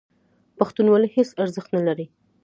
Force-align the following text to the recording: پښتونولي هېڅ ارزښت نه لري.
پښتونولي 0.57 1.07
هېڅ 1.15 1.29
ارزښت 1.43 1.69
نه 1.77 1.81
لري. 1.87 2.05